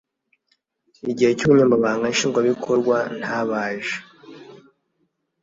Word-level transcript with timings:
igice 1.11 1.33
cy’ 1.37 1.45
ubunyamabanga 1.45 2.05
nshingwabikorwa 2.13 2.97
ntabaje. 3.19 3.97